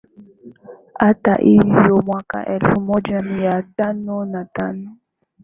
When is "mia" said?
3.19-3.61